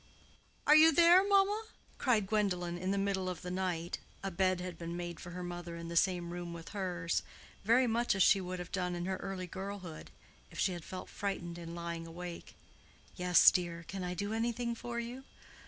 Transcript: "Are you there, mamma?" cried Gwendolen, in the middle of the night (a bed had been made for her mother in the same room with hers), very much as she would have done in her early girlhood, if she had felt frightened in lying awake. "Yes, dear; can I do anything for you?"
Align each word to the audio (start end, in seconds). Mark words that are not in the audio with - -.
"Are 0.65 0.75
you 0.75 0.91
there, 0.91 1.23
mamma?" 1.23 1.65
cried 1.99 2.25
Gwendolen, 2.25 2.75
in 2.75 2.89
the 2.89 2.97
middle 2.97 3.29
of 3.29 3.43
the 3.43 3.51
night 3.51 3.99
(a 4.23 4.31
bed 4.31 4.59
had 4.59 4.75
been 4.75 4.97
made 4.97 5.19
for 5.19 5.29
her 5.29 5.43
mother 5.43 5.75
in 5.75 5.89
the 5.89 5.95
same 5.95 6.33
room 6.33 6.53
with 6.53 6.69
hers), 6.69 7.21
very 7.63 7.85
much 7.85 8.15
as 8.15 8.23
she 8.23 8.41
would 8.41 8.57
have 8.57 8.71
done 8.71 8.95
in 8.95 9.05
her 9.05 9.17
early 9.17 9.45
girlhood, 9.45 10.09
if 10.49 10.57
she 10.57 10.71
had 10.73 10.83
felt 10.83 11.07
frightened 11.07 11.59
in 11.59 11.75
lying 11.75 12.07
awake. 12.07 12.55
"Yes, 13.15 13.51
dear; 13.51 13.85
can 13.87 14.03
I 14.03 14.15
do 14.15 14.33
anything 14.33 14.73
for 14.73 14.99
you?" 14.99 15.23